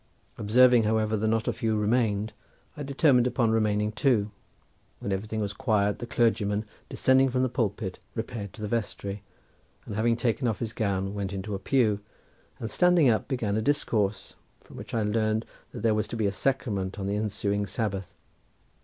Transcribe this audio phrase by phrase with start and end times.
[0.39, 2.33] Observing, however, that not a few remained,
[2.75, 4.31] I determined upon remaining too.
[4.99, 9.21] When everything was quiet the clergyman descending from the pulpit repaired to the vestry,
[9.85, 11.99] and having taken off his gown went into a pew,
[12.59, 16.25] and standing up began a discourse, from which I learned that there was to be
[16.25, 18.11] a sacrament on the ensuing Sabbath.